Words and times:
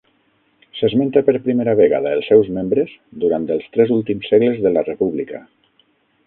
S'esmenta 0.77 1.21
per 1.27 1.35
primera 1.47 1.75
vegada 1.79 2.13
els 2.19 2.29
seus 2.31 2.49
membres 2.55 2.95
durant 3.25 3.45
els 3.57 3.69
tres 3.77 3.93
últims 3.99 4.31
segles 4.33 4.59
de 4.65 4.73
la 4.79 4.85
República. 4.91 5.45